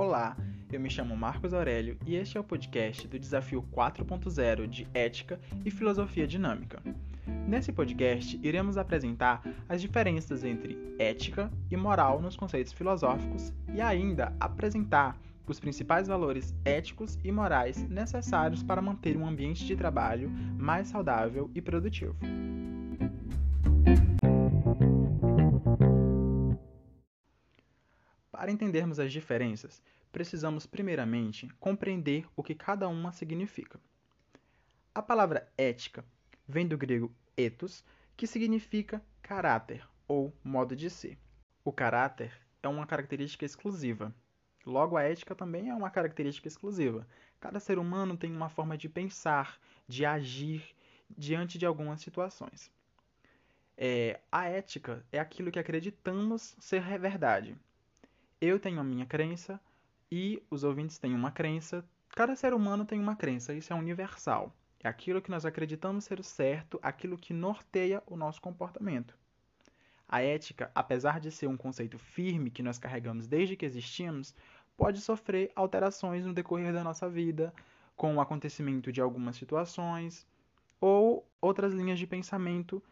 [0.00, 0.34] Olá,
[0.72, 5.38] eu me chamo Marcos Aurélio e este é o podcast do Desafio 4.0 de Ética
[5.62, 6.82] e Filosofia Dinâmica.
[7.46, 14.34] Nesse podcast, iremos apresentar as diferenças entre ética e moral nos conceitos filosóficos e ainda
[14.40, 20.88] apresentar os principais valores éticos e morais necessários para manter um ambiente de trabalho mais
[20.88, 22.16] saudável e produtivo.
[28.50, 33.78] Para entendermos as diferenças, precisamos primeiramente compreender o que cada uma significa.
[34.92, 36.04] A palavra ética
[36.48, 37.84] vem do grego ethos,
[38.16, 41.16] que significa caráter ou modo de ser.
[41.64, 44.12] O caráter é uma característica exclusiva.
[44.66, 47.06] Logo, a ética também é uma característica exclusiva.
[47.38, 50.74] Cada ser humano tem uma forma de pensar, de agir
[51.08, 52.68] diante de algumas situações.
[53.76, 57.56] É, a ética é aquilo que acreditamos ser verdade.
[58.40, 59.60] Eu tenho a minha crença
[60.10, 61.84] e os ouvintes têm uma crença.
[62.08, 64.56] Cada ser humano tem uma crença, isso é universal.
[64.82, 69.14] É aquilo que nós acreditamos ser o certo, aquilo que norteia o nosso comportamento.
[70.08, 74.34] A ética, apesar de ser um conceito firme que nós carregamos desde que existimos,
[74.74, 77.52] pode sofrer alterações no decorrer da nossa vida,
[77.94, 80.26] com o acontecimento de algumas situações
[80.80, 82.82] ou outras linhas de pensamento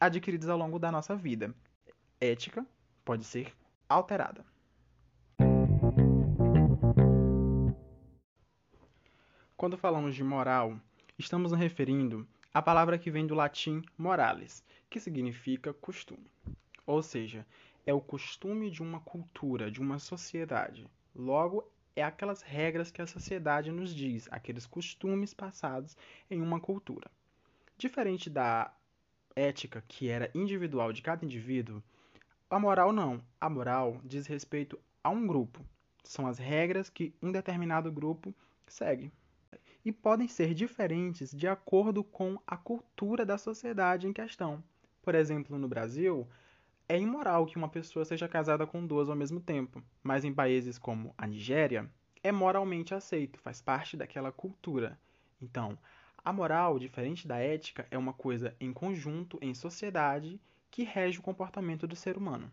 [0.00, 1.54] adquiridas ao longo da nossa vida.
[2.18, 2.66] Ética
[3.04, 3.54] pode ser
[3.86, 4.53] alterada.
[9.64, 10.78] Quando falamos de moral,
[11.18, 16.30] estamos nos referindo à palavra que vem do latim morales, que significa costume.
[16.86, 17.46] Ou seja,
[17.86, 20.86] é o costume de uma cultura, de uma sociedade.
[21.16, 25.96] Logo, é aquelas regras que a sociedade nos diz, aqueles costumes passados
[26.30, 27.10] em uma cultura.
[27.78, 28.70] Diferente da
[29.34, 31.82] ética, que era individual de cada indivíduo,
[32.50, 33.24] a moral não.
[33.40, 35.64] A moral diz respeito a um grupo.
[36.02, 38.34] São as regras que um determinado grupo
[38.66, 39.10] segue
[39.84, 44.62] e podem ser diferentes de acordo com a cultura da sociedade em questão.
[45.02, 46.26] Por exemplo, no Brasil,
[46.88, 50.78] é imoral que uma pessoa seja casada com duas ao mesmo tempo, mas em países
[50.78, 51.90] como a Nigéria,
[52.22, 54.98] é moralmente aceito, faz parte daquela cultura.
[55.40, 55.78] Então,
[56.24, 60.40] a moral, diferente da ética, é uma coisa em conjunto, em sociedade,
[60.70, 62.50] que rege o comportamento do ser humano.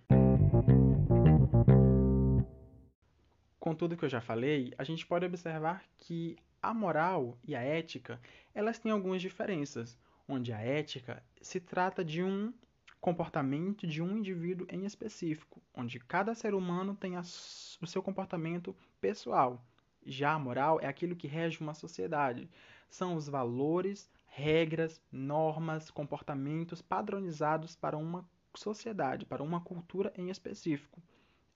[3.57, 7.61] Com tudo que eu já falei, a gente pode observar que a moral e a
[7.61, 8.21] ética,
[8.53, 12.53] elas têm algumas diferenças, onde a ética se trata de um
[12.99, 19.65] comportamento de um indivíduo em específico, onde cada ser humano tem o seu comportamento pessoal.
[20.05, 22.49] Já a moral é aquilo que rege uma sociedade.
[22.89, 31.01] São os valores, regras, normas, comportamentos padronizados para uma sociedade, para uma cultura em específico.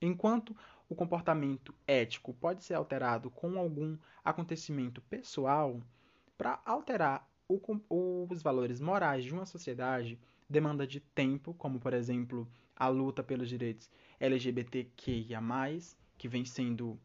[0.00, 0.56] Enquanto
[0.88, 5.80] o comportamento ético pode ser alterado com algum acontecimento pessoal,
[6.36, 10.18] para alterar o, os valores morais de uma sociedade
[10.48, 13.90] demanda de tempo, como por exemplo a luta pelos direitos
[14.20, 15.40] LGBTQIA,
[16.18, 17.00] que vem sendo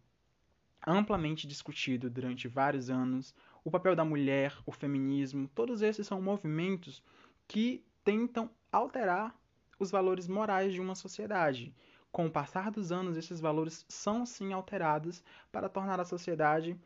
[0.85, 7.03] amplamente discutido durante vários anos, o papel da mulher, o feminismo, todos esses são movimentos
[7.47, 9.39] que tentam alterar
[9.79, 11.73] os valores morais de uma sociedade.
[12.11, 16.77] Com o passar dos anos, esses valores são sim alterados para tornar a sociedade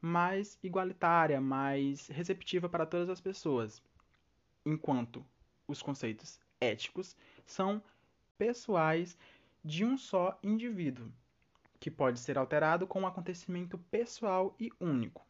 [0.00, 3.82] mais igualitária, mais receptiva para todas as pessoas.
[4.64, 5.24] Enquanto
[5.66, 7.82] os conceitos éticos são
[8.36, 9.18] pessoais
[9.64, 11.10] de um só indivíduo,
[11.80, 15.27] que pode ser alterado com um acontecimento pessoal e único.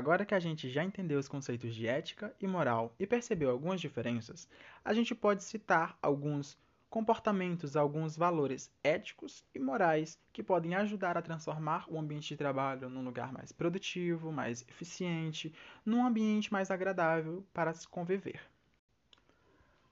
[0.00, 3.82] Agora que a gente já entendeu os conceitos de ética e moral e percebeu algumas
[3.82, 4.48] diferenças,
[4.82, 6.56] a gente pode citar alguns
[6.88, 12.88] comportamentos, alguns valores éticos e morais que podem ajudar a transformar o ambiente de trabalho
[12.88, 18.40] num lugar mais produtivo, mais eficiente, num ambiente mais agradável para se conviver.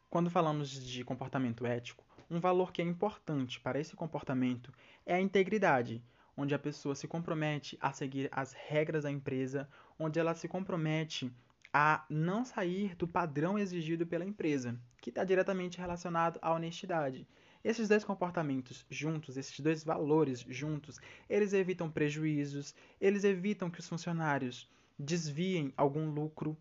[0.08, 4.72] Quando falamos de comportamento ético, um valor que é importante para esse comportamento
[5.04, 6.02] é a integridade,
[6.38, 9.68] onde a pessoa se compromete a seguir as regras da empresa,
[9.98, 11.34] onde ela se compromete
[11.72, 17.26] a não sair do padrão exigido pela empresa, que está diretamente relacionado à honestidade.
[17.64, 23.88] Esses dois comportamentos juntos, esses dois valores juntos, eles evitam prejuízos, eles evitam que os
[23.88, 26.56] funcionários desviem algum lucro,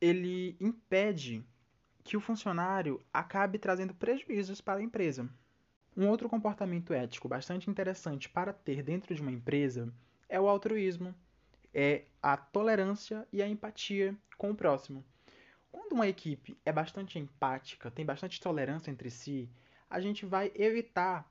[0.00, 1.44] ele impede
[2.02, 5.28] que o funcionário acabe trazendo prejuízos para a empresa.
[5.98, 9.92] Um outro comportamento ético bastante interessante para ter dentro de uma empresa
[10.28, 11.12] é o altruísmo,
[11.74, 15.04] é a tolerância e a empatia com o próximo.
[15.72, 19.50] Quando uma equipe é bastante empática, tem bastante tolerância entre si,
[19.90, 21.28] a gente vai evitar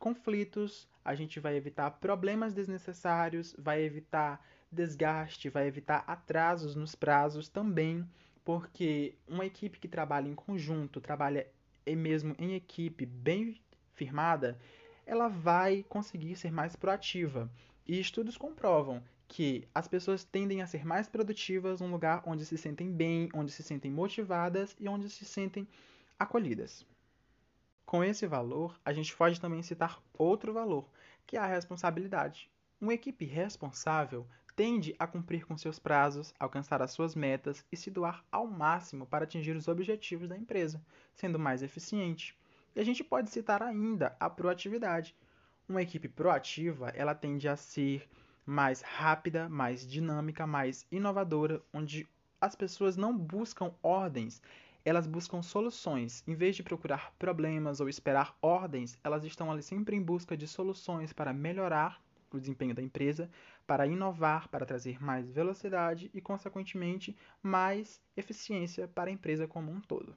[0.00, 7.48] conflitos, a gente vai evitar problemas desnecessários, vai evitar desgaste, vai evitar atrasos nos prazos
[7.48, 8.04] também,
[8.44, 11.46] porque uma equipe que trabalha em conjunto, trabalha
[11.86, 13.56] mesmo em equipe bem
[13.98, 14.58] firmada,
[15.04, 17.50] ela vai conseguir ser mais proativa.
[17.86, 22.56] E estudos comprovam que as pessoas tendem a ser mais produtivas num lugar onde se
[22.56, 25.68] sentem bem, onde se sentem motivadas e onde se sentem
[26.18, 26.86] acolhidas.
[27.84, 30.88] Com esse valor, a gente pode também citar outro valor,
[31.26, 32.50] que é a responsabilidade.
[32.80, 37.90] Uma equipe responsável tende a cumprir com seus prazos, alcançar as suas metas e se
[37.90, 40.84] doar ao máximo para atingir os objetivos da empresa,
[41.14, 42.36] sendo mais eficiente.
[42.78, 45.12] E a gente pode citar ainda a proatividade.
[45.68, 48.08] Uma equipe proativa, ela tende a ser
[48.46, 52.06] mais rápida, mais dinâmica, mais inovadora, onde
[52.40, 54.40] as pessoas não buscam ordens,
[54.84, 56.22] elas buscam soluções.
[56.24, 60.46] Em vez de procurar problemas ou esperar ordens, elas estão ali sempre em busca de
[60.46, 63.28] soluções para melhorar o desempenho da empresa,
[63.66, 69.80] para inovar, para trazer mais velocidade e, consequentemente, mais eficiência para a empresa como um
[69.80, 70.16] todo.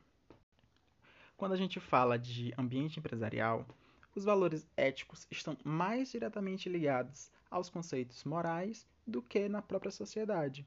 [1.41, 3.65] Quando a gente fala de ambiente empresarial,
[4.15, 10.63] os valores éticos estão mais diretamente ligados aos conceitos morais do que na própria sociedade.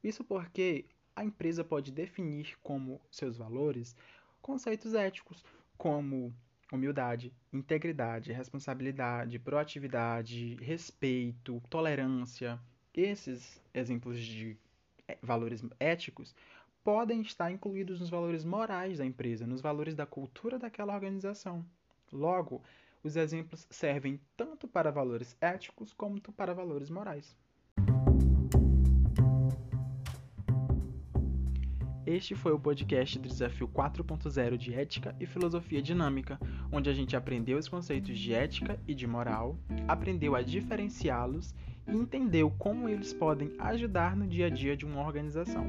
[0.00, 0.84] Isso porque
[1.16, 3.96] a empresa pode definir como seus valores
[4.40, 5.44] conceitos éticos,
[5.76, 6.32] como
[6.70, 12.60] humildade, integridade, responsabilidade, proatividade, respeito, tolerância.
[12.94, 14.56] Esses exemplos de
[15.08, 16.32] eh, valores éticos
[16.84, 21.64] podem estar incluídos nos valores morais da empresa, nos valores da cultura daquela organização.
[22.12, 22.62] Logo,
[23.02, 27.36] os exemplos servem tanto para valores éticos como para valores morais.
[32.04, 36.38] Este foi o podcast do Desafio 4.0 de Ética e Filosofia Dinâmica,
[36.70, 39.56] onde a gente aprendeu os conceitos de ética e de moral,
[39.86, 41.54] aprendeu a diferenciá-los
[41.86, 45.64] e entendeu como eles podem ajudar no dia a dia de uma organização.